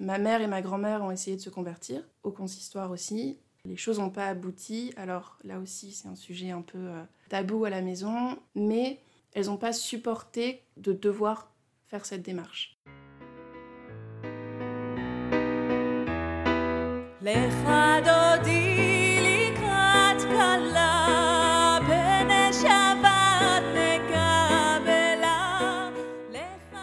Ma 0.00 0.18
mère 0.18 0.40
et 0.40 0.46
ma 0.46 0.62
grand-mère 0.62 1.02
ont 1.02 1.10
essayé 1.10 1.36
de 1.36 1.40
se 1.40 1.50
convertir, 1.50 2.02
au 2.22 2.30
consistoire 2.30 2.92
aussi. 2.92 3.36
Les 3.64 3.76
choses 3.76 3.98
n'ont 3.98 4.10
pas 4.10 4.28
abouti, 4.28 4.92
alors 4.96 5.36
là 5.42 5.58
aussi 5.58 5.90
c'est 5.90 6.06
un 6.06 6.14
sujet 6.14 6.50
un 6.50 6.62
peu 6.62 6.78
euh, 6.78 7.02
tabou 7.28 7.64
à 7.64 7.70
la 7.70 7.82
maison, 7.82 8.38
mais 8.54 9.00
elles 9.32 9.46
n'ont 9.46 9.56
pas 9.56 9.72
supporté 9.72 10.62
de 10.76 10.92
devoir 10.92 11.52
faire 11.88 12.06
cette 12.06 12.22
démarche. 12.22 12.78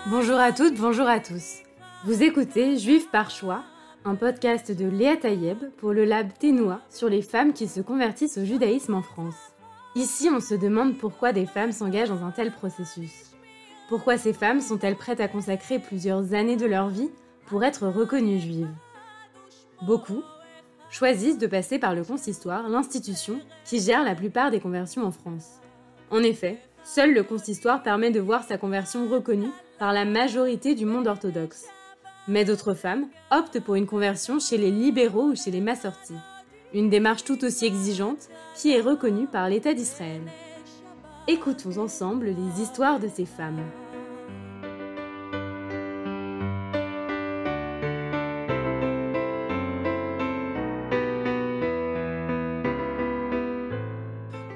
Bonjour 0.07 0.37
à 0.37 0.51
toutes, 0.51 0.75
bonjour 0.75 1.07
à 1.07 1.19
tous. 1.21 1.64
Vous 2.05 2.21
écoutez 2.21 2.77
Juif 2.77 3.09
par 3.09 3.31
choix, 3.31 3.63
un 4.03 4.13
podcast 4.13 4.71
de 4.71 4.85
Léa 4.85 5.17
Tayeb 5.17 5.57
pour 5.77 5.91
le 5.91 6.05
lab 6.05 6.27
Ténois 6.37 6.79
sur 6.91 7.09
les 7.09 7.23
femmes 7.23 7.51
qui 7.51 7.67
se 7.67 7.81
convertissent 7.81 8.37
au 8.37 8.45
judaïsme 8.45 8.93
en 8.93 9.01
France. 9.01 9.55
Ici, 9.95 10.29
on 10.31 10.39
se 10.39 10.53
demande 10.53 10.99
pourquoi 10.99 11.33
des 11.33 11.47
femmes 11.47 11.71
s'engagent 11.71 12.09
dans 12.09 12.23
un 12.23 12.29
tel 12.29 12.51
processus. 12.51 13.31
Pourquoi 13.89 14.19
ces 14.19 14.33
femmes 14.33 14.61
sont-elles 14.61 14.97
prêtes 14.97 15.19
à 15.19 15.27
consacrer 15.27 15.79
plusieurs 15.79 16.35
années 16.35 16.57
de 16.57 16.67
leur 16.67 16.89
vie 16.89 17.09
pour 17.47 17.63
être 17.63 17.87
reconnues 17.87 18.37
juives? 18.37 18.69
Beaucoup 19.81 20.21
choisissent 20.91 21.39
de 21.39 21.47
passer 21.47 21.79
par 21.79 21.95
le 21.95 22.03
consistoire, 22.03 22.69
l'institution 22.69 23.39
qui 23.63 23.79
gère 23.79 24.03
la 24.03 24.13
plupart 24.13 24.51
des 24.51 24.59
conversions 24.59 25.05
en 25.05 25.11
France. 25.11 25.59
En 26.11 26.21
effet, 26.21 26.59
seul 26.83 27.15
le 27.15 27.23
consistoire 27.23 27.81
permet 27.81 28.11
de 28.11 28.19
voir 28.19 28.43
sa 28.43 28.59
conversion 28.59 29.09
reconnue 29.09 29.49
par 29.79 29.91
la 29.91 30.05
majorité 30.05 30.75
du 30.75 30.85
monde 30.85 31.07
orthodoxe. 31.07 31.65
Mais 32.27 32.43
d'autres 32.43 32.73
femmes 32.73 33.07
optent 33.31 33.59
pour 33.59 33.75
une 33.75 33.85
conversion 33.85 34.39
chez 34.39 34.57
les 34.57 34.71
libéraux 34.71 35.29
ou 35.29 35.35
chez 35.35 35.51
les 35.51 35.61
massortis. 35.61 36.17
Une 36.73 36.89
démarche 36.89 37.23
tout 37.23 37.43
aussi 37.45 37.65
exigeante 37.65 38.29
qui 38.55 38.71
est 38.71 38.81
reconnue 38.81 39.27
par 39.27 39.47
l'État 39.47 39.73
d'Israël. 39.73 40.21
Écoutons 41.27 41.77
ensemble 41.77 42.27
les 42.27 42.61
histoires 42.61 42.99
de 42.99 43.07
ces 43.07 43.25
femmes. 43.25 43.61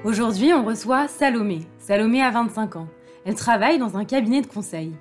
Aujourd'hui, 0.04 0.52
on 0.52 0.64
reçoit 0.64 1.06
Salomé. 1.06 1.66
Salomé 1.78 2.20
a 2.20 2.30
25 2.30 2.76
ans. 2.76 2.88
Elle 3.24 3.36
travaille 3.36 3.78
dans 3.78 3.96
un 3.96 4.04
cabinet 4.04 4.40
de 4.40 4.46
conseil. 4.46 4.92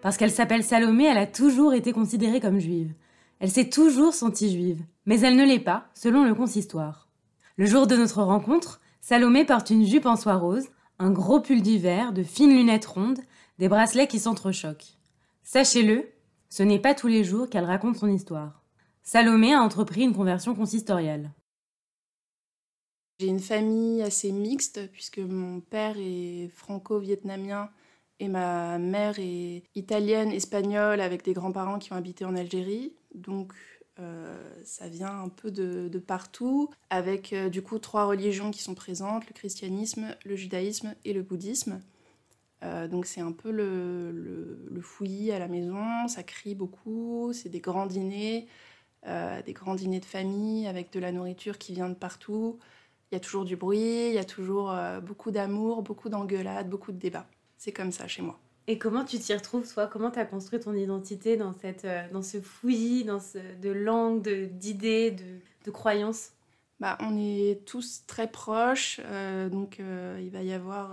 Parce 0.00 0.16
qu'elle 0.16 0.30
s'appelle 0.30 0.62
Salomé, 0.62 1.04
elle 1.04 1.18
a 1.18 1.26
toujours 1.26 1.74
été 1.74 1.92
considérée 1.92 2.40
comme 2.40 2.60
juive. 2.60 2.92
Elle 3.40 3.50
s'est 3.50 3.68
toujours 3.68 4.14
sentie 4.14 4.50
juive, 4.50 4.82
mais 5.06 5.20
elle 5.20 5.36
ne 5.36 5.44
l'est 5.44 5.58
pas, 5.58 5.88
selon 5.94 6.24
le 6.24 6.34
consistoire. 6.34 7.08
Le 7.56 7.66
jour 7.66 7.86
de 7.86 7.96
notre 7.96 8.22
rencontre, 8.22 8.80
Salomé 9.00 9.44
porte 9.44 9.70
une 9.70 9.86
jupe 9.86 10.06
en 10.06 10.16
soie 10.16 10.36
rose, 10.36 10.68
un 10.98 11.10
gros 11.10 11.40
pull 11.40 11.62
d'hiver, 11.62 12.12
de 12.12 12.22
fines 12.22 12.54
lunettes 12.54 12.86
rondes, 12.86 13.20
des 13.58 13.68
bracelets 13.68 14.06
qui 14.06 14.18
s'entrechoquent. 14.18 14.96
Sachez-le, 15.42 16.08
ce 16.48 16.62
n'est 16.62 16.78
pas 16.78 16.94
tous 16.94 17.08
les 17.08 17.24
jours 17.24 17.48
qu'elle 17.48 17.64
raconte 17.64 17.96
son 17.96 18.08
histoire. 18.08 18.62
Salomé 19.02 19.54
a 19.54 19.62
entrepris 19.62 20.02
une 20.02 20.14
conversion 20.14 20.54
consistoriale. 20.54 21.32
J'ai 23.18 23.26
une 23.26 23.40
famille 23.40 24.02
assez 24.02 24.30
mixte 24.30 24.88
puisque 24.92 25.18
mon 25.18 25.60
père 25.60 25.96
est 25.98 26.50
franco-vietnamien 26.54 27.70
et 28.20 28.28
ma 28.28 28.78
mère 28.78 29.18
est 29.18 29.62
italienne, 29.74 30.32
espagnole, 30.32 31.00
avec 31.00 31.24
des 31.24 31.32
grands-parents 31.32 31.78
qui 31.78 31.92
ont 31.92 31.96
habité 31.96 32.24
en 32.24 32.34
Algérie. 32.34 32.94
Donc 33.14 33.52
euh, 34.00 34.36
ça 34.64 34.88
vient 34.88 35.22
un 35.22 35.28
peu 35.28 35.50
de, 35.50 35.98
partout, 35.98 36.70
avec 36.90 37.32
euh, 37.32 37.48
du 37.48 37.62
coup 37.62 37.78
trois 37.78 38.04
religions 38.04 38.50
qui 38.50 38.62
sont 38.62 38.74
présentes, 38.74 39.26
le 39.26 39.32
christianisme, 39.32 40.16
le 40.24 40.36
judaïsme 40.36 40.94
et 41.04 41.12
le 41.12 41.22
bouddhisme. 41.22 41.80
Euh, 42.62 42.88
donc 42.88 43.06
c'est 43.06 43.20
un 43.20 43.32
peu 43.32 43.50
le, 43.50 44.10
le, 44.70 44.80
fouillis 44.80 45.32
à 45.32 45.38
la 45.38 45.48
maison, 45.48 46.08
ça 46.08 46.22
crie 46.22 46.54
beaucoup, 46.54 47.32
c'est 47.32 47.48
des 47.48 47.60
grands 47.60 47.86
dîners, 47.86 48.48
des 49.06 49.52
grands 49.52 49.74
dîners 49.74 50.00
de 50.00 50.04
famille 50.04 50.66
avec 50.66 50.92
de 50.92 51.00
la 51.00 51.12
nourriture 51.12 51.58
qui 51.58 51.72
vient 51.72 51.88
de 51.88 51.94
partout. 51.94 52.58
Il 53.10 53.14
y 53.14 53.16
a 53.16 53.20
toujours 53.20 53.44
du 53.44 53.56
bruit, 53.56 54.08
il 54.08 54.14
y 54.14 54.18
a 54.18 54.24
toujours 54.24 54.74
beaucoup 55.02 55.30
d'amour, 55.30 55.82
beaucoup 55.82 56.08
d'engueulades, 56.08 56.68
beaucoup 56.68 56.92
de 56.92 56.98
débats. 56.98 57.26
C'est 57.58 57.72
comme 57.72 57.92
ça 57.92 58.06
chez 58.06 58.22
moi. 58.22 58.38
Et 58.68 58.76
comment 58.76 59.04
tu 59.04 59.18
t'y 59.18 59.34
retrouves, 59.34 59.70
toi? 59.72 59.86
Comment 59.86 60.10
tu 60.10 60.18
as 60.18 60.26
construit 60.26 60.60
ton 60.60 60.74
identité 60.74 61.38
dans, 61.38 61.54
cette, 61.54 61.86
euh, 61.86 62.06
dans 62.12 62.22
ce 62.22 62.38
fouillis 62.38 63.04
dans 63.04 63.18
ce, 63.18 63.38
de 63.60 63.70
langues, 63.70 64.28
d'idées, 64.52 65.10
de, 65.10 65.40
de, 65.64 65.70
croyances? 65.70 66.32
Bah, 66.78 66.98
On 67.00 67.16
est 67.18 67.64
tous 67.64 68.04
très 68.06 68.30
proches, 68.30 69.00
euh, 69.06 69.48
donc 69.48 69.80
euh, 69.80 70.20
il 70.22 70.30
va 70.30 70.42
y 70.42 70.52
avoir 70.52 70.90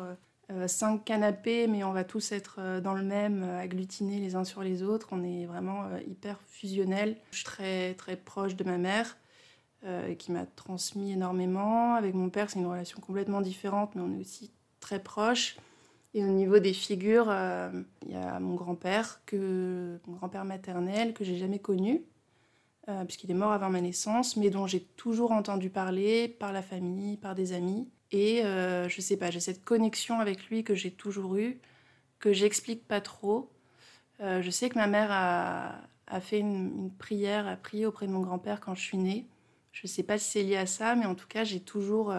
cinq 0.68 1.04
canapés, 1.06 1.66
mais 1.66 1.84
on 1.84 1.92
va 1.92 2.04
tous 2.04 2.32
être 2.32 2.80
dans 2.80 2.94
le 2.94 3.02
même, 3.02 3.42
agglutinés 3.44 4.20
les 4.20 4.36
uns 4.36 4.44
sur 4.44 4.62
les 4.62 4.84
autres. 4.84 5.08
On 5.12 5.24
est 5.24 5.48
vraiment 5.48 5.90
hyper 6.08 6.40
fusionnels. 6.44 7.18
Je 7.32 7.38
suis 7.38 7.46
très, 7.46 7.96
très 7.96 8.16
proche 8.16 8.56
de 8.56 8.64
ma 8.64 8.78
mère. 8.78 9.18
qui 10.20 10.32
m'a 10.32 10.46
transmis 10.46 11.14
énormément. 11.14 11.96
Avec 11.96 12.14
mon 12.14 12.30
père, 12.30 12.52
c'est 12.52 12.60
une 12.60 12.68
relation 12.68 13.02
complètement 13.02 13.42
différente, 13.42 13.96
mais 13.96 14.02
on 14.02 14.14
est 14.14 14.22
aussi 14.22 14.52
très 14.80 15.00
proches. 15.00 15.58
Et 16.16 16.24
au 16.24 16.30
niveau 16.30 16.60
des 16.60 16.72
figures, 16.72 17.28
euh, 17.30 17.70
il 18.06 18.14
y 18.14 18.16
a 18.16 18.40
mon 18.40 18.56
grand-père, 18.56 19.20
mon 19.34 20.14
grand-père 20.14 20.46
maternel, 20.46 21.14
que 21.14 21.26
j'ai 21.26 21.36
jamais 21.36 21.60
connu, 21.60 22.06
euh, 22.88 23.04
puisqu'il 23.04 23.30
est 23.32 23.36
mort 23.36 23.52
avant 23.52 23.70
ma 23.70 23.82
naissance, 23.82 24.38
mais 24.38 24.50
dont 24.50 24.66
j'ai 24.66 24.80
toujours 24.80 25.34
entendu 25.34 25.70
parler 25.70 26.30
par 26.30 26.54
la 26.54 26.62
famille, 26.62 27.18
par 27.18 27.36
des 27.36 27.52
amis. 27.52 27.90
Et 28.14 28.46
euh, 28.46 28.88
je 28.88 29.02
sais 29.02 29.18
pas, 29.18 29.30
j'ai 29.30 29.42
cette 29.42 29.66
connexion 29.66 30.22
avec 30.22 30.46
lui 30.48 30.64
que 30.64 30.74
j'ai 30.74 30.90
toujours 30.90 31.36
eue, 31.36 31.60
que 32.20 32.32
j'explique 32.32 32.88
pas 32.88 33.02
trop. 33.02 33.52
je 34.22 34.50
sais 34.50 34.70
que 34.70 34.76
ma 34.76 34.88
mère 34.88 35.10
a, 35.12 36.22
fait 36.22 36.40
une, 36.40 36.92
prière, 36.98 37.46
a 37.46 37.58
prié 37.58 37.86
auprès 37.86 38.08
de 38.08 38.14
mon 38.14 38.22
grand-père 38.22 38.62
quand 38.62 38.74
je 38.74 38.82
suis 38.82 38.98
née. 38.98 39.28
Je 39.74 39.86
sais 39.86 40.04
pas 40.04 40.18
si 40.18 40.32
c'est 40.32 40.44
lié 40.44 40.56
à 40.56 40.66
ça, 40.66 40.96
mais 40.96 41.06
en 41.06 41.16
tout 41.16 41.28
cas, 41.28 41.44
j'ai 41.44 41.60
toujours 41.60 42.10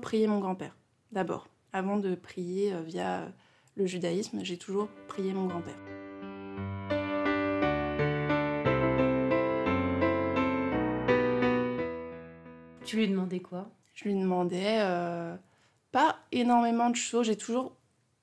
prié 0.00 0.28
mon 0.28 0.38
grand-père, 0.38 0.76
d'abord 1.10 1.48
avant 1.76 1.98
de 1.98 2.14
prier 2.14 2.72
euh, 2.72 2.80
via 2.80 3.28
le 3.76 3.84
judaïsme, 3.84 4.42
j'ai 4.42 4.56
toujours 4.56 4.88
prié 5.08 5.34
mon 5.34 5.46
grand-père. 5.46 5.76
Tu 12.84 12.96
lui 12.96 13.08
demandais 13.08 13.40
quoi? 13.40 13.68
Je 13.92 14.04
lui 14.04 14.14
demandais 14.14 14.78
euh, 14.78 15.36
pas 15.92 16.18
énormément 16.32 16.88
de 16.88 16.96
choses. 16.96 17.26
J'ai 17.26 17.36
toujours 17.36 17.76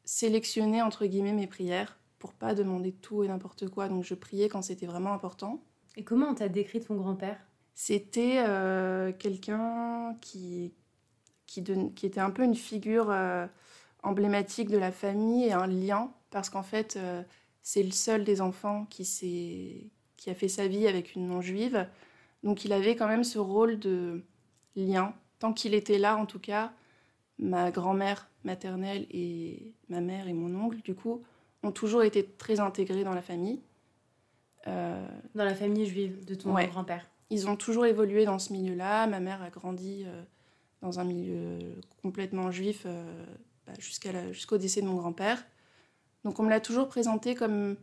sélectionné 0.03 0.81
entre 0.81 1.05
guillemets 1.05 1.33
mes 1.33 1.47
prières 1.47 1.99
pour 2.17 2.33
pas 2.33 2.55
demander 2.55 2.91
tout 2.91 3.23
et 3.23 3.27
n'importe 3.27 3.69
quoi. 3.69 3.87
Donc 3.87 4.03
je 4.03 4.15
priais 4.15 4.49
quand 4.49 4.63
c'était 4.63 4.87
vraiment 4.87 5.13
important. 5.13 5.63
Et 5.95 6.03
comment 6.03 6.29
on 6.29 6.33
t'a 6.33 6.49
décrit 6.49 6.81
ton 6.81 6.95
grand-père? 6.95 7.37
C'était 7.75 8.37
euh, 8.39 9.11
quelqu'un 9.11 10.15
qui, 10.21 10.73
qui, 11.45 11.61
était 12.03 12.19
un 12.19 12.31
peu 12.31 12.43
une 12.43 12.55
figure 12.55 13.09
euh, 13.09 13.45
emblématique 14.01 14.69
de 14.69 14.77
la 14.77 14.91
famille 14.91 15.45
et 15.45 15.53
un 15.53 15.67
lien, 15.67 16.11
parce 16.29 16.49
qu'en 16.49 16.63
fait, 16.63 16.95
euh, 16.97 17.23
c'est 17.61 17.83
le 17.83 17.91
seul 17.91 18.23
des 18.23 18.41
enfants 18.41 18.85
qui, 18.89 19.91
qui 20.17 20.29
a 20.29 20.35
fait 20.35 20.47
sa 20.47 20.67
vie 20.67 20.87
avec 20.87 21.15
une 21.15 21.27
non-juive. 21.27 21.87
Donc 22.43 22.65
il 22.65 22.73
avait 22.73 22.95
quand 22.95 23.07
même 23.07 23.23
ce 23.23 23.39
rôle 23.39 23.79
de 23.79 24.23
lien. 24.75 25.13
Tant 25.39 25.53
qu'il 25.53 25.73
était 25.73 25.97
là, 25.97 26.17
en 26.17 26.25
tout 26.25 26.39
cas, 26.39 26.73
ma 27.39 27.71
grand-mère 27.71 28.29
maternelle 28.43 29.05
et 29.11 29.73
ma 29.89 30.01
mère 30.01 30.27
et 30.27 30.33
mon 30.33 30.53
oncle, 30.59 30.81
du 30.81 30.95
coup, 30.95 31.23
ont 31.63 31.71
toujours 31.71 32.03
été 32.03 32.25
très 32.25 32.59
intégrés 32.59 33.03
dans 33.03 33.13
la 33.13 33.21
famille. 33.21 33.61
Euh, 34.67 35.05
dans 35.35 35.43
la 35.43 35.55
famille 35.55 35.85
juive 35.85 36.23
de 36.23 36.35
ton 36.35 36.53
grand-père 36.53 37.05
Ils 37.29 37.49
ont 37.49 37.57
toujours 37.57 37.85
évolué 37.85 38.23
dans 38.23 38.39
ce 38.39 38.53
milieu-là. 38.53 39.07
Ma 39.07 39.19
mère 39.19 39.41
a 39.41 39.49
grandi 39.49 40.05
dans 40.83 40.99
un 40.99 41.05
milieu 41.05 41.59
complètement 42.01 42.51
juif 42.51 42.83
euh, 42.85 43.25
bah, 43.65 43.73
jusqu'au 43.79 44.57
décès 44.57 44.81
de 44.81 44.85
mon 44.85 44.97
grand-père. 44.97 45.43
Donc 46.25 46.39
on 46.39 46.43
me 46.43 46.49
l'a 46.49 46.59
toujours 46.59 46.89
présenté 46.89 47.35
comme 47.35 47.77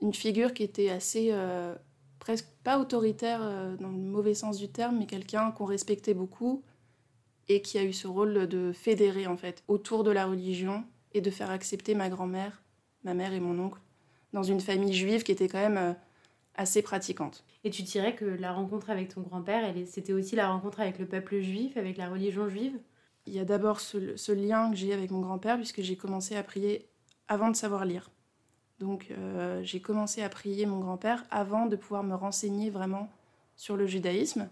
une 0.00 0.14
figure 0.14 0.54
qui 0.54 0.62
était 0.62 0.88
assez, 0.88 1.30
euh, 1.32 1.74
presque 2.20 2.46
pas 2.62 2.78
autoritaire 2.78 3.40
euh, 3.42 3.76
dans 3.76 3.88
le 3.88 3.98
mauvais 3.98 4.34
sens 4.34 4.56
du 4.56 4.68
terme, 4.68 4.98
mais 4.98 5.06
quelqu'un 5.06 5.50
qu'on 5.50 5.64
respectait 5.64 6.14
beaucoup 6.14 6.62
et 7.48 7.60
qui 7.60 7.76
a 7.76 7.82
eu 7.82 7.92
ce 7.92 8.06
rôle 8.06 8.46
de 8.46 8.72
fédérer 8.72 9.26
en 9.26 9.36
fait 9.36 9.64
autour 9.66 10.04
de 10.04 10.12
la 10.12 10.26
religion 10.26 10.84
et 11.14 11.20
de 11.20 11.30
faire 11.30 11.50
accepter 11.50 11.96
ma 11.96 12.08
grand-mère, 12.08 12.62
ma 13.02 13.14
mère 13.14 13.32
et 13.32 13.40
mon 13.40 13.58
oncle 13.58 13.80
dans 14.32 14.44
une 14.44 14.60
famille 14.60 14.94
juive 14.94 15.24
qui 15.24 15.32
était 15.32 15.48
quand 15.48 15.68
même 15.68 15.96
assez 16.58 16.82
pratiquante. 16.82 17.44
Et 17.64 17.70
tu 17.70 17.82
dirais 17.82 18.14
que 18.14 18.24
la 18.24 18.52
rencontre 18.52 18.90
avec 18.90 19.14
ton 19.14 19.22
grand-père, 19.22 19.72
c'était 19.86 20.12
aussi 20.12 20.36
la 20.36 20.48
rencontre 20.48 20.80
avec 20.80 20.98
le 20.98 21.06
peuple 21.06 21.40
juif, 21.40 21.76
avec 21.76 21.96
la 21.96 22.10
religion 22.10 22.48
juive? 22.48 22.78
Il 23.26 23.32
y 23.32 23.38
a 23.38 23.44
d'abord 23.44 23.80
ce, 23.80 24.32
lien 24.32 24.70
que 24.70 24.76
j'ai 24.76 24.92
avec 24.92 25.10
mon 25.10 25.20
grand-père, 25.20 25.56
puisque 25.56 25.82
j'ai 25.82 25.96
commencé 25.96 26.36
à 26.36 26.42
prier 26.42 26.88
avant 27.28 27.48
de 27.48 27.56
savoir 27.56 27.84
lire. 27.84 28.10
Donc 28.80 29.12
j'ai 29.62 29.80
commencé 29.80 30.22
à 30.22 30.28
prier 30.28 30.66
mon 30.66 30.78
grand-père 30.80 31.24
avant 31.30 31.66
de 31.66 31.76
pouvoir 31.76 32.02
me 32.02 32.14
renseigner 32.14 32.70
vraiment 32.70 33.08
sur 33.56 33.76
le 33.76 33.86
judaïsme. 33.86 34.48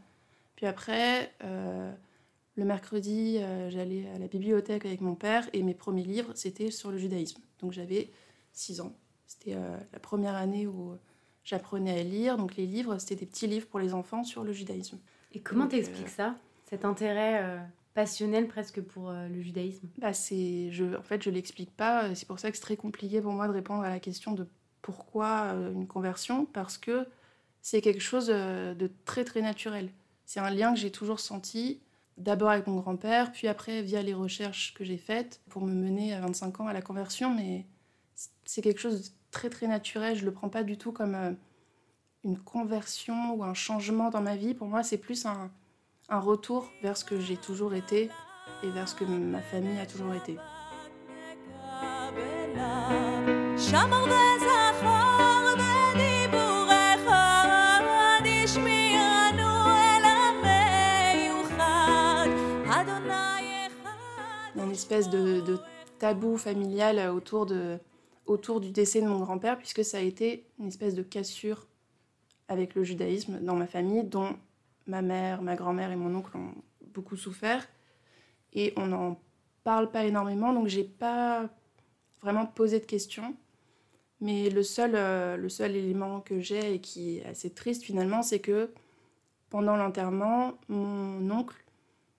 Puis 0.56 0.66
après, 0.66 1.32
le 1.40 2.64
mercredi, 2.64 3.38
j'allais 3.68 4.08
à 4.14 4.18
la 4.18 4.28
bibliothèque 4.28 4.84
avec 4.84 5.00
mon 5.00 5.14
père 5.14 5.48
et 5.52 5.62
mes 5.62 5.74
premiers 5.74 6.04
livres, 6.04 6.32
c'était 6.34 6.70
sur 6.70 6.90
le 6.90 6.98
judaïsme. 6.98 7.40
Donc 7.60 7.72
j'avais 7.72 8.10
6 8.52 8.80
ans. 8.80 8.92
C'était 9.26 9.56
la 9.92 9.98
première 10.00 10.34
année 10.34 10.66
où 10.66 10.96
j'apprenais 11.46 11.98
à 11.98 12.02
lire. 12.02 12.36
Donc 12.36 12.56
les 12.56 12.66
livres, 12.66 12.98
c'était 12.98 13.16
des 13.16 13.26
petits 13.26 13.46
livres 13.46 13.66
pour 13.66 13.80
les 13.80 13.94
enfants 13.94 14.22
sur 14.22 14.44
le 14.44 14.52
judaïsme. 14.52 14.98
Et 15.32 15.40
comment 15.40 15.66
t'expliques 15.66 16.10
ça 16.10 16.34
Cet 16.68 16.84
intérêt 16.84 17.58
passionnel 17.96 18.46
presque 18.46 18.80
pour 18.82 19.08
euh, 19.08 19.26
le 19.26 19.40
judaïsme? 19.40 19.88
Bah 19.98 20.12
c'est, 20.12 20.70
je, 20.70 20.96
En 20.96 21.02
fait, 21.02 21.22
je 21.22 21.30
ne 21.30 21.34
l'explique 21.34 21.74
pas. 21.74 22.14
C'est 22.14 22.28
pour 22.28 22.38
ça 22.38 22.50
que 22.50 22.56
c'est 22.56 22.62
très 22.62 22.76
compliqué 22.76 23.20
pour 23.20 23.32
moi 23.32 23.48
de 23.48 23.52
répondre 23.52 23.82
à 23.82 23.88
la 23.88 23.98
question 23.98 24.32
de 24.32 24.46
pourquoi 24.82 25.52
euh, 25.54 25.72
une 25.72 25.88
conversion, 25.88 26.44
parce 26.44 26.78
que 26.78 27.08
c'est 27.62 27.80
quelque 27.80 28.02
chose 28.02 28.28
euh, 28.28 28.74
de 28.74 28.92
très 29.06 29.24
très 29.24 29.40
naturel. 29.40 29.88
C'est 30.26 30.40
un 30.40 30.50
lien 30.50 30.74
que 30.74 30.78
j'ai 30.78 30.92
toujours 30.92 31.18
senti, 31.18 31.80
d'abord 32.18 32.50
avec 32.50 32.66
mon 32.66 32.76
grand-père, 32.76 33.32
puis 33.32 33.48
après 33.48 33.82
via 33.82 34.02
les 34.02 34.14
recherches 34.14 34.74
que 34.74 34.84
j'ai 34.84 34.98
faites 34.98 35.40
pour 35.48 35.64
me 35.64 35.72
mener 35.72 36.12
à 36.12 36.20
25 36.20 36.60
ans 36.60 36.68
à 36.68 36.74
la 36.74 36.82
conversion, 36.82 37.34
mais 37.34 37.64
c'est 38.44 38.60
quelque 38.60 38.80
chose 38.80 39.02
de 39.02 39.08
très 39.36 39.50
très 39.50 39.66
naturel. 39.66 40.16
Je 40.16 40.24
le 40.24 40.32
prends 40.32 40.48
pas 40.48 40.62
du 40.62 40.78
tout 40.78 40.92
comme 40.92 41.36
une 42.24 42.38
conversion 42.38 43.34
ou 43.34 43.44
un 43.44 43.52
changement 43.52 44.08
dans 44.08 44.22
ma 44.22 44.34
vie. 44.34 44.54
Pour 44.54 44.66
moi, 44.66 44.82
c'est 44.82 44.96
plus 44.96 45.26
un, 45.26 45.50
un 46.08 46.18
retour 46.18 46.70
vers 46.82 46.96
ce 46.96 47.04
que 47.04 47.20
j'ai 47.20 47.36
toujours 47.36 47.74
été 47.74 48.08
et 48.62 48.70
vers 48.70 48.88
ce 48.88 48.94
que 48.94 49.04
ma 49.04 49.42
famille 49.42 49.78
a 49.78 49.84
toujours 49.84 50.14
été. 50.14 50.38
Une 64.56 64.72
espèce 64.72 65.10
de, 65.10 65.58
tabou 65.98 66.38
familial 66.38 67.10
autour, 67.10 67.44
de, 67.44 67.78
autour 68.26 68.60
du 68.60 68.70
décès 68.70 69.00
de 69.00 69.06
mon 69.06 69.20
grand-père, 69.20 69.58
puisque 69.58 69.84
ça 69.84 69.98
a 69.98 70.00
été 70.00 70.46
une 70.58 70.68
espèce 70.68 70.94
de 70.94 71.02
cassure 71.02 71.66
avec 72.48 72.74
le 72.74 72.84
judaïsme 72.84 73.40
dans 73.40 73.54
ma 73.54 73.66
famille, 73.66 74.04
dont 74.04 74.36
ma 74.86 75.02
mère, 75.02 75.42
ma 75.42 75.56
grand-mère 75.56 75.90
et 75.90 75.96
mon 75.96 76.14
oncle 76.14 76.36
ont 76.36 76.54
beaucoup 76.94 77.16
souffert. 77.16 77.66
Et 78.52 78.72
on 78.76 78.86
n'en 78.86 79.20
parle 79.64 79.90
pas 79.90 80.04
énormément, 80.04 80.52
donc 80.52 80.68
j'ai 80.68 80.84
pas 80.84 81.48
vraiment 82.20 82.46
posé 82.46 82.80
de 82.80 82.84
questions. 82.84 83.36
Mais 84.20 84.48
le 84.48 84.62
seul, 84.62 84.92
euh, 84.94 85.36
le 85.36 85.48
seul 85.48 85.76
élément 85.76 86.20
que 86.20 86.40
j'ai 86.40 86.74
et 86.74 86.80
qui 86.80 87.18
est 87.18 87.26
assez 87.26 87.50
triste 87.50 87.82
finalement, 87.82 88.22
c'est 88.22 88.40
que 88.40 88.70
pendant 89.50 89.76
l'enterrement, 89.76 90.54
mon 90.68 91.30
oncle, 91.30 91.56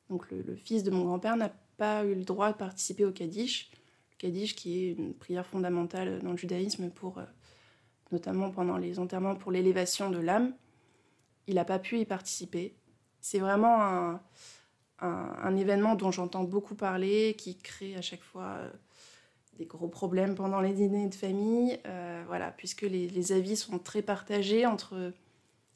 donc 0.10 0.30
le, 0.32 0.56
fils 0.56 0.84
de 0.84 0.92
mon 0.92 1.06
grand-père, 1.06 1.36
n'a 1.36 1.52
pas 1.78 2.06
eu 2.06 2.16
le 2.16 2.24
droit 2.24 2.52
de 2.52 2.58
participer 2.58 3.06
au 3.06 3.12
Kaddish. 3.12 3.72
Kaddish 4.18 4.56
qui 4.56 4.80
est 4.80 4.92
une 4.94 5.14
prière 5.14 5.46
fondamentale 5.46 6.20
dans 6.22 6.32
le 6.32 6.38
judaïsme 6.38 6.90
pour, 6.90 7.20
euh, 7.20 7.26
notamment 8.12 8.52
pendant 8.52 8.78
les 8.78 9.00
enterrements 9.00 9.36
pour 9.36 9.52
l'élévation 9.52 10.10
de 10.10 10.20
l'âme 10.20 10.54
il 11.48 11.56
n'a 11.56 11.66
pas 11.66 11.80
pu 11.80 12.00
y 12.00 12.06
participer. 12.06 12.76
C'est 13.22 13.40
vraiment 13.40 14.20
un, 15.00 15.56
événement 15.56 15.96
dont 15.96 16.12
j'entends 16.12 16.44
beaucoup 16.44 16.76
parler, 16.76 17.36
qui 17.38 17.58
crée 17.58 17.96
à 17.96 18.02
chaque 18.02 18.22
fois 18.22 18.58
euh, 18.60 18.70
des 19.58 19.66
gros 19.66 19.88
problèmes 19.88 20.36
pendant 20.36 20.60
les 20.60 20.74
dîners 20.74 21.08
de 21.08 21.16
famille, 21.16 21.80
euh, 21.86 22.24
voilà, 22.28 22.52
puisque 22.52 22.82
les, 22.82 23.32
avis 23.32 23.56
sont 23.56 23.80
très 23.80 24.02
partagés 24.02 24.66
entre 24.66 25.14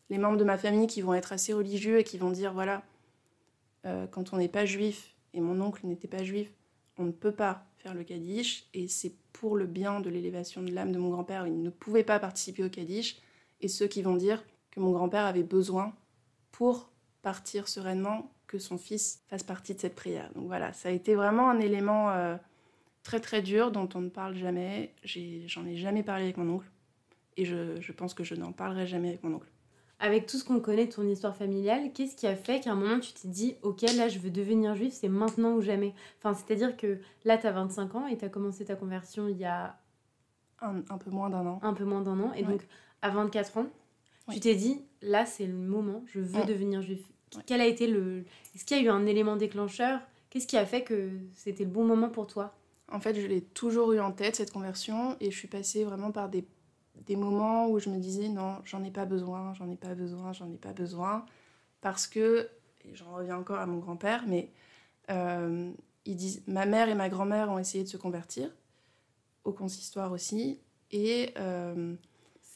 les 0.10 0.18
membres 0.18 0.38
de 0.38 0.44
ma 0.44 0.58
famille 0.58 0.88
qui 0.88 1.02
vont 1.02 1.14
être 1.14 1.32
assez 1.32 1.54
religieux 1.54 2.00
et 2.00 2.04
qui 2.04 2.18
vont 2.18 2.32
dire, 2.32 2.54
voilà, 2.54 2.84
quand 4.12 4.34
on 4.34 4.38
n'est 4.38 4.50
pas 4.50 4.66
juif, 4.66 5.16
et 5.34 5.40
mon 5.40 5.60
oncle 5.62 5.88
n'était 5.88 6.10
pas 6.10 6.24
juif, 6.24 6.52
on 6.98 7.06
ne 7.06 7.12
peut 7.12 7.32
pas 7.32 7.66
le 7.94 8.04
Kaddish, 8.04 8.66
et 8.74 8.88
c'est 8.88 9.14
pour 9.34 9.56
le 9.56 9.66
bien 9.66 10.00
de 10.00 10.10
l'élévation 10.10 10.62
de 10.62 10.72
l'âme 10.72 10.92
de 10.92 11.00
mon 11.00 11.10
grand-père, 11.10 11.48
il 11.48 11.62
ne 11.62 11.70
pouvait 11.70 12.04
pas 12.04 12.20
participer 12.20 12.64
au 12.64 12.70
Kaddish, 12.70 13.18
et 13.62 13.68
ceux 13.68 13.88
qui 13.88 14.02
vont 14.02 14.16
dire, 14.16 14.44
que 14.72 14.80
mon 14.80 14.92
grand-père 14.92 15.26
avait 15.26 15.44
besoin 15.44 15.94
pour 16.52 16.90
partir 17.22 17.68
sereinement, 17.68 18.32
que 18.48 18.58
son 18.58 18.78
fils 18.78 19.24
fasse 19.28 19.44
partie 19.44 19.76
de 19.76 19.80
cette 19.80 19.96
prière. 19.96 20.32
Donc 20.34 20.48
voilà, 20.48 20.74
ça 20.74 20.90
a 20.90 20.92
été 20.92 21.16
vraiment 21.16 21.50
un 21.50 21.60
élément 21.60 22.10
euh, 22.12 22.36
très 23.04 23.20
très 23.20 23.42
dur 23.42 23.72
dont 23.72 23.88
on 23.96 24.02
ne 24.02 24.10
parle 24.10 24.36
jamais. 24.36 24.94
J'en 25.04 25.66
ai, 25.66 25.76
jamais 25.76 26.04
parlé 26.04 26.24
avec 26.24 26.38
mon 26.38 26.56
oncle 26.56 26.70
et 27.38 27.46
je, 27.46 27.92
pense 27.92 28.14
que 28.14 28.24
je 28.24 28.36
n'en 28.36 28.52
parlerai 28.52 28.88
jamais 28.88 29.10
avec 29.10 29.24
mon 29.24 29.36
oncle. 29.36 29.51
Avec 30.04 30.26
tout 30.26 30.38
ce 30.38 30.44
qu'on 30.44 30.60
connaît 30.60 30.88
de 30.88 30.92
ton 30.92 31.08
histoire 31.08 31.36
familiale, 31.36 31.92
qu'est-ce 31.94 32.16
qui 32.16 32.28
a 32.28 32.36
fait 32.36 32.60
qu'à 32.60 32.72
un 32.72 32.76
moment 32.76 33.00
tu 33.00 33.14
t'es 33.14 33.28
dit 33.28 33.56
Ok, 33.62 33.84
là 33.84 34.10
je 34.10 34.20
veux 34.20 34.32
devenir 34.32 34.76
juif, 34.76 34.94
c'est 34.94 35.08
maintenant 35.08 35.54
ou 35.54 35.62
jamais? 35.62 35.94
Enfin, 36.18 36.34
c'est-à-dire 36.34 36.76
que 36.76 37.00
là 37.24 37.38
tu 37.38 37.46
as 37.46 37.52
25 37.52 37.96
ans 37.96 38.08
et 38.08 38.18
tu 38.18 38.26
as 38.26 38.30
commencé 38.30 38.66
ta 38.66 38.76
conversion 38.76 39.28
il 39.28 39.38
y 39.38 39.46
a. 39.46 39.78
Un, 40.60 40.98
peu 40.98 41.10
moins 41.10 41.30
d'un 41.30 41.46
an. 41.48 41.60
Un 41.64 41.74
peu 41.74 41.86
moins 41.86 42.02
d'un 42.02 42.20
an. 42.20 42.34
Et 42.34 42.44
donc 42.44 42.68
à 43.02 43.10
24 43.10 43.58
ans, 43.58 43.68
tu 44.30 44.40
t'es 44.40 44.56
dit, 44.56 44.82
là, 45.02 45.26
c'est 45.26 45.48
le 45.48 45.54
moment, 45.54 46.04
je 46.08 46.20
veux 46.20 46.46
devenir 46.46 46.82
juif. 46.82 47.02
Quel 47.46 47.62
a 47.62 47.66
été 47.66 47.88
le. 47.88 48.26
Est-ce 48.56 48.66
qu'il 48.66 48.78
y 48.78 48.80
a 48.80 48.84
eu 48.84 48.90
un 48.90 49.06
élément 49.06 49.38
déclencheur? 49.38 50.00
Qu'est-ce 50.30 50.48
qui 50.48 50.58
a 50.58 50.66
fait 50.66 50.84
que 50.84 51.10
c'était 51.34 51.64
le 51.64 51.70
bon 51.70 51.86
moment 51.86 52.10
pour 52.10 52.28
toi? 52.28 52.54
En 52.92 53.00
fait, 53.00 53.20
je 53.20 53.26
l'ai 53.26 53.42
toujours 53.42 53.94
eu 53.94 54.00
en 54.00 54.12
tête, 54.12 54.36
cette 54.36 54.52
conversion, 54.52 55.16
et 55.22 55.32
je 55.32 55.38
suis 55.38 55.48
passée 55.48 55.84
vraiment 55.86 56.12
par 56.12 56.30
des, 56.30 56.46
des 57.06 57.16
moments 57.16 57.70
où 57.70 57.80
je 57.80 57.90
me 57.90 57.98
disais, 57.98 58.30
non, 58.30 58.58
j'en 58.64 58.84
ai 58.84 58.92
pas 58.92 59.06
besoin, 59.06 59.54
j'en 59.54 59.70
ai 59.70 59.76
pas 59.76 59.96
besoin, 59.96 60.34
j'en 60.34 60.50
ai 60.52 60.58
pas 60.58 60.74
besoin. 60.74 61.26
Parce 61.82 62.08
que, 62.08 62.48
et 62.86 62.96
j'en 62.96 63.14
reviens 63.14 63.38
encore 63.38 63.60
à 63.60 63.66
mon 63.66 63.80
grand-père, 63.80 64.24
mais 64.28 64.52
euh, 65.10 65.72
ils 66.06 66.16
disent, 66.16 66.44
ma 66.48 66.66
mère 66.66 66.90
et 66.90 66.96
ma 66.96 67.10
grand-mère 67.10 67.50
ont 67.50 67.58
essayé 67.58 67.84
de 67.84 67.90
se 67.90 67.98
convertir, 67.98 68.50
au 69.44 69.52
consistoire 69.52 70.12
aussi, 70.12 70.60
et. 70.92 71.34
Euh, 71.38 71.96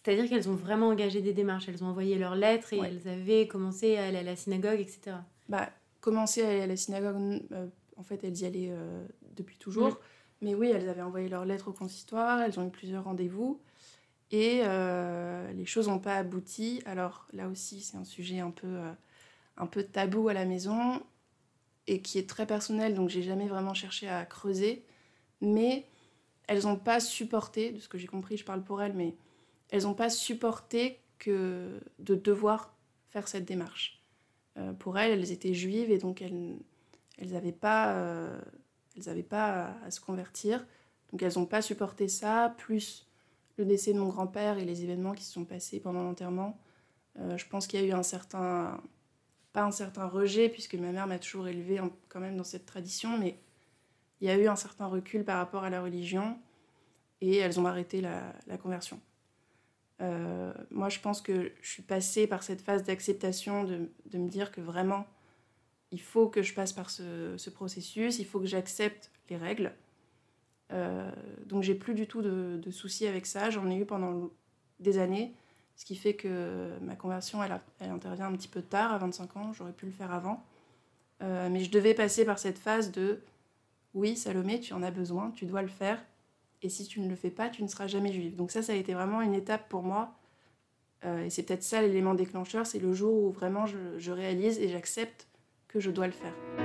c'est-à-dire 0.03 0.29
qu'elles 0.29 0.47
ont 0.49 0.55
vraiment 0.55 0.89
engagé 0.89 1.19
des 1.19 1.33
démarches, 1.33 1.67
elles 1.67 1.83
ont 1.83 1.87
envoyé 1.87 2.19
leurs 2.19 2.35
lettres 2.35 2.73
et 2.73 2.77
elles 2.77 3.07
avaient 3.07 3.47
commencé 3.47 3.97
à 3.97 4.05
aller 4.05 4.19
à 4.19 4.23
la 4.23 4.35
synagogue, 4.35 4.79
etc. 4.79 5.17
Bah, 5.49 5.67
commencer 5.99 6.43
à 6.43 6.49
aller 6.49 6.61
à 6.61 6.67
la 6.67 6.77
synagogue, 6.77 7.41
euh, 7.51 7.65
en 7.97 8.03
fait, 8.03 8.23
elles 8.23 8.37
y 8.37 8.45
allaient 8.45 8.71
depuis 9.35 9.57
toujours. 9.57 9.99
Mais 10.41 10.53
oui, 10.53 10.69
elles 10.69 10.89
avaient 10.89 11.01
envoyé 11.01 11.27
leurs 11.27 11.45
lettres 11.45 11.69
au 11.69 11.73
consistoire, 11.73 12.41
elles 12.41 12.59
ont 12.59 12.67
eu 12.67 12.69
plusieurs 12.69 13.05
rendez-vous. 13.05 13.59
Et 14.31 14.61
euh, 14.63 15.51
les 15.53 15.65
choses 15.65 15.87
n'ont 15.87 15.99
pas 15.99 16.17
abouti. 16.17 16.81
Alors 16.85 17.27
là 17.33 17.47
aussi, 17.47 17.81
c'est 17.81 17.97
un 17.97 18.05
sujet 18.05 18.39
un 18.39 18.51
peu, 18.51 18.79
un 19.57 19.67
peu 19.67 19.83
tabou 19.83 20.29
à 20.29 20.33
la 20.33 20.45
maison 20.45 21.01
et 21.87 22.01
qui 22.01 22.17
est 22.17 22.27
très 22.27 22.47
personnel, 22.47 22.95
donc 22.95 23.09
j'ai 23.09 23.21
jamais 23.21 23.47
vraiment 23.47 23.73
cherché 23.73 24.07
à 24.07 24.25
creuser. 24.25 24.83
Mais 25.41 25.85
elles 26.47 26.63
n'ont 26.63 26.77
pas 26.77 26.99
supporté, 26.99 27.71
de 27.71 27.79
ce 27.79 27.87
que 27.87 27.97
j'ai 27.97 28.07
compris, 28.07 28.37
je 28.37 28.45
parle 28.45 28.63
pour 28.63 28.81
elles, 28.81 28.93
mais 28.93 29.15
elles 29.69 29.83
n'ont 29.83 29.93
pas 29.93 30.09
supporté 30.09 30.99
que 31.19 31.79
de 31.99 32.15
devoir 32.15 32.75
faire 33.09 33.27
cette 33.27 33.45
démarche. 33.45 34.01
Euh, 34.57 34.73
pour 34.73 34.97
elles, 34.97 35.11
elles 35.11 35.31
étaient 35.31 35.53
juives 35.53 35.91
et 35.91 35.97
donc 35.97 36.21
elles 36.21 36.57
n'avaient 37.19 37.51
pas, 37.51 37.93
euh, 37.93 38.39
pas 39.29 39.75
à, 39.83 39.91
se 39.91 39.99
convertir. 39.99 40.65
Donc 41.11 41.21
elles 41.21 41.33
n'ont 41.35 41.45
pas 41.45 41.61
supporté 41.61 42.07
ça, 42.07 42.55
plus 42.57 43.07
le 43.57 43.65
décès 43.65 43.93
de 43.93 43.99
mon 43.99 44.09
grand-père 44.09 44.57
et 44.57 44.65
les 44.65 44.83
événements 44.83 45.13
qui 45.13 45.23
se 45.23 45.33
sont 45.33 45.45
passés 45.45 45.79
pendant 45.79 46.03
l'enterrement. 46.03 46.59
Euh, 47.19 47.37
je 47.37 47.47
pense 47.47 47.67
qu'il 47.67 47.79
y 47.79 47.83
a 47.83 47.85
eu 47.85 47.91
un 47.91 48.03
certain, 48.03 48.81
pas 49.53 49.63
un 49.63 49.71
certain 49.71 50.07
rejet, 50.07 50.49
puisque 50.49 50.75
ma 50.75 50.91
mère 50.91 51.07
m'a 51.07 51.19
toujours 51.19 51.47
élevée 51.47 51.79
quand 52.09 52.19
même 52.19 52.37
dans 52.37 52.43
cette 52.43 52.65
tradition, 52.65 53.17
mais 53.17 53.39
il 54.21 54.27
y 54.27 54.31
a 54.31 54.37
eu 54.37 54.47
un 54.47 54.55
certain 54.55 54.87
recul 54.87 55.23
par 55.23 55.37
rapport 55.37 55.63
à 55.63 55.69
la 55.69 55.81
religion 55.81 56.37
et 57.21 57.37
elles 57.37 57.59
ont 57.59 57.65
arrêté 57.65 58.01
la 58.01 58.57
conversion. 58.61 58.99
Euh, 60.01 60.53
moi, 60.71 60.89
je 60.89 60.99
pense 60.99 61.21
que 61.21 61.53
je 61.61 61.69
suis 61.69 61.83
passée 61.83 62.27
par 62.27 62.43
cette 62.43 62.61
phase 62.61 62.83
d'acceptation, 62.83 63.63
de, 63.63 63.89
de, 64.05 64.17
me 64.17 64.27
dire 64.27 64.51
que 64.51 64.61
vraiment, 64.61 65.05
il 65.91 66.01
faut 66.01 66.27
que 66.27 66.41
je 66.41 66.53
passe 66.53 66.73
par 66.73 66.89
ce, 66.89 67.35
ce 67.37 67.49
processus, 67.49 68.19
il 68.19 68.25
faut 68.25 68.39
que 68.39 68.45
j'accepte 68.45 69.11
les 69.29 69.37
règles. 69.37 69.73
Euh, 70.71 71.11
donc, 71.45 71.63
j'ai 71.63 71.75
plus 71.75 71.93
du 71.93 72.07
tout 72.07 72.21
de, 72.21 72.71
soucis 72.71 73.07
avec 73.07 73.25
ça. 73.25 73.49
J'en 73.49 73.69
ai 73.69 73.75
eu 73.75 73.85
pendant 73.85 74.29
des 74.79 74.97
années, 74.97 75.33
ce 75.75 75.85
qui 75.85 75.95
fait 75.95 76.15
que 76.15 76.71
ma 76.81 76.95
conversion, 76.95 77.43
elle, 77.43 77.59
elle 77.79 77.91
intervient 77.91 78.27
un 78.27 78.33
petit 78.33 78.47
peu 78.47 78.61
tard, 78.61 78.93
à 78.93 78.97
25 78.97 79.37
ans. 79.37 79.53
J'aurais 79.53 79.73
pu 79.73 79.85
le 79.85 79.91
faire 79.91 80.11
avant. 80.13 80.43
Euh, 81.21 81.49
mais 81.49 81.61
je 81.61 81.71
devais 81.71 81.93
passer 81.93 82.25
par 82.25 82.39
cette 82.39 82.57
phase 82.57 82.91
de 82.91 83.21
oui, 83.93 84.17
Salomé, 84.17 84.59
tu 84.59 84.73
en 84.73 84.83
as 84.83 84.91
besoin, 84.91 85.31
tu 85.31 85.45
dois 85.45 85.61
le 85.61 85.69
faire 85.69 86.03
et 86.61 86.69
si 86.69 86.85
tu 86.85 86.99
ne 86.99 87.07
le 87.07 87.15
fais 87.15 87.29
pas, 87.29 87.49
tu 87.49 87.63
ne 87.63 87.67
seras 87.67 87.87
jamais 87.87 88.11
juive. 88.11 88.35
Donc 88.35 88.51
ça, 88.51 88.61
ça 88.61 88.73
a 88.73 88.75
été 88.75 88.93
vraiment 88.93 89.21
une 89.21 89.33
étape 89.33 89.69
pour 89.69 89.83
moi. 89.83 90.13
Euh, 91.05 91.23
et 91.23 91.29
c'est 91.29 91.43
peut-être 91.43 91.63
ça 91.63 91.81
l'élément 91.81 92.15
déclencheur, 92.15 92.65
c'est 92.65 92.79
le 92.79 92.93
jour 92.93 93.13
où 93.23 93.31
vraiment 93.31 93.65
je, 93.65 94.11
réalise 94.11 94.59
et 94.59 94.67
j'accepte 94.67 95.27
que 95.67 95.79
je 95.79 95.91
dois 95.91 96.07
le 96.07 96.13
faire. 96.13 96.64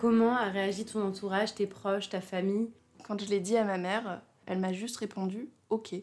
Comment 0.00 0.34
a 0.34 0.48
réagi 0.48 0.86
ton 0.86 1.02
entourage, 1.02 1.54
tes 1.54 1.66
proches, 1.66 2.08
ta 2.08 2.22
famille? 2.22 2.70
Quand 3.04 3.20
je 3.20 3.26
l'ai 3.26 3.38
dit 3.38 3.58
à 3.58 3.64
ma 3.64 3.76
mère, 3.76 4.22
elle 4.46 4.58
m'a 4.58 4.72
juste 4.72 4.96
répondu 4.96 5.50
Ok. 5.68 5.94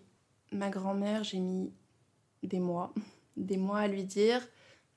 Ma 0.51 0.70
grand-mère, 0.70 1.24
j'ai 1.24 1.39
mis 1.39 1.74
des 2.44 2.60
mois, 2.60 2.94
des 3.38 3.58
mois 3.58 3.80
à 3.80 3.88
lui 3.88 4.04
dire. 4.04 4.48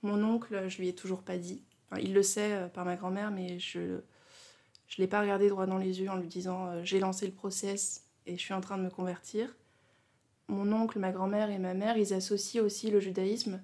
Mon 0.03 0.23
oncle, 0.23 0.69
je 0.69 0.77
lui 0.77 0.89
ai 0.89 0.95
toujours 0.95 1.23
pas 1.23 1.39
dit. 1.39 1.65
il 1.99 2.13
le 2.13 2.23
sait 2.23 2.53
euh, 2.53 2.69
par 2.69 2.85
ma 2.85 2.97
grand-mère, 2.97 3.31
mais 3.31 3.59
je 3.59 4.03
je 4.87 4.97
l'ai 4.99 5.09
pas 5.09 5.23
regardé 5.23 5.49
droit 5.49 5.65
dans 5.65 5.79
les 5.79 6.03
yeux 6.03 6.11
en 6.11 6.17
lui 6.17 6.29
disant 6.29 6.67
euh, 6.67 6.83
j'ai 6.85 7.01
lancé 7.01 7.25
le 7.25 7.33
process 7.33 8.05
et 8.27 8.37
je 8.37 8.43
suis 8.43 8.53
en 8.53 8.61
train 8.61 8.77
de 8.77 8.83
me 8.83 8.91
convertir. 8.91 9.57
Mon 10.49 10.71
oncle, 10.75 10.99
ma 10.99 11.11
grand-mère 11.11 11.49
et 11.49 11.59
ma 11.59 11.73
mère, 11.73 11.97
ils 11.97 12.13
associent 12.13 12.63
aussi 12.63 12.91
le 12.91 13.01
judaïsme 13.01 13.63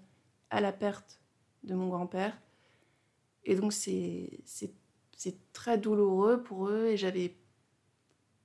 à 0.48 0.62
la 0.62 0.72
perte 0.72 1.20
de 1.62 1.74
mon 1.74 1.88
grand-père. 1.88 2.34
Et 3.44 3.54
donc 3.54 3.74
c'est 3.74 4.30
très 5.52 5.78
douloureux 5.78 6.42
pour 6.42 6.68
eux 6.68 6.86
et 6.86 6.96
j'avais 6.96 7.34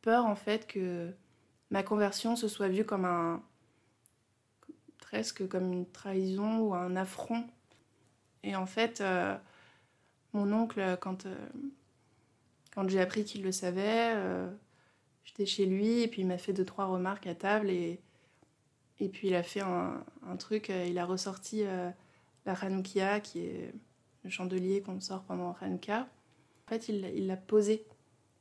peur 0.01 0.25
en 0.25 0.35
fait 0.35 0.67
que 0.67 1.11
ma 1.69 1.83
conversion 1.83 2.35
se 2.35 2.47
soit 2.47 2.69
vue 2.69 2.85
comme 2.85 3.05
un 3.05 3.41
presque 5.11 5.47
comme 5.47 5.73
une 5.73 5.85
trahison 5.85 6.59
ou 6.59 6.73
un 6.73 6.95
affront. 6.95 7.45
Et 8.43 8.55
en 8.55 8.65
fait, 8.65 9.01
euh, 9.01 9.37
mon 10.33 10.51
oncle, 10.53 10.97
quand, 11.01 11.25
euh, 11.25 11.35
quand 12.73 12.89
j'ai 12.89 13.01
appris 13.01 13.25
qu'il 13.25 13.43
le 13.43 13.51
savait, 13.51 14.13
euh, 14.15 14.49
j'étais 15.25 15.45
chez 15.45 15.65
lui 15.65 16.01
et 16.01 16.07
puis 16.07 16.21
il 16.21 16.27
m'a 16.27 16.37
fait 16.37 16.53
deux, 16.53 16.65
trois 16.65 16.85
remarques 16.85 17.27
à 17.27 17.35
table 17.35 17.69
et, 17.69 17.99
puis 19.11 19.29
il 19.29 19.35
a 19.35 19.43
fait 19.43 19.61
un, 19.61 20.03
truc, 20.37 20.69
il 20.69 20.97
a 20.99 21.05
ressorti 21.05 21.63
la 22.45 22.53
Hanoukia 22.53 23.19
qui 23.19 23.39
est 23.39 23.73
le 24.23 24.29
chandelier 24.29 24.83
qu'on 24.83 24.99
sort 24.99 25.23
pendant 25.23 25.55
Hanouka. 25.59 26.07
Fait, 26.71 26.87
il 26.87 27.27
l'a 27.27 27.35
posé 27.35 27.85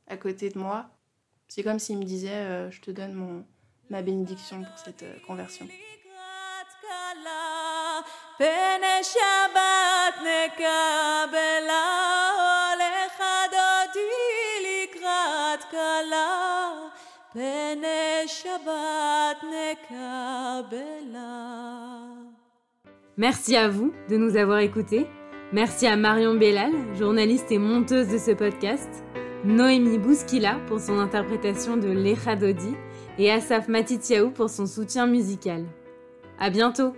à 0.07 0.15
côté 0.15 0.49
de 0.49 0.57
moi. 0.57 0.89
C'est 1.49 1.63
comme 1.63 1.79
s'il 1.79 1.97
me 1.97 2.05
disait 2.05 2.71
Je 2.71 2.79
te 2.79 2.89
donne 2.89 3.11
mon, 3.11 3.45
ma 3.89 4.01
bénédiction 4.01 4.63
pour 4.63 4.77
cette 4.77 5.03
conversion. 5.27 5.67
Merci 23.17 23.57
à 23.57 23.67
vous 23.67 23.93
de 24.09 24.15
nous 24.15 24.37
avoir 24.37 24.59
écoutés. 24.59 25.05
Merci 25.53 25.85
à 25.85 25.97
Marion 25.97 26.35
Bellal, 26.35 26.71
journaliste 26.97 27.51
et 27.51 27.57
monteuse 27.57 28.07
de 28.07 28.17
ce 28.17 28.31
podcast, 28.31 28.87
Noémie 29.43 29.97
Bouskila 29.97 30.57
pour 30.67 30.79
son 30.79 30.97
interprétation 30.97 31.75
de 31.75 31.89
l'Echadodi 31.89 32.73
et 33.19 33.29
Asaf 33.29 33.67
Matitiaou 33.67 34.29
pour 34.29 34.49
son 34.49 34.65
soutien 34.65 35.07
musical. 35.07 35.65
À 36.39 36.49
bientôt! 36.49 36.93